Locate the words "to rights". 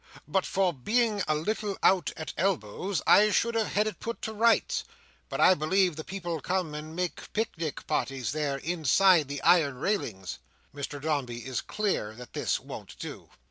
4.23-4.83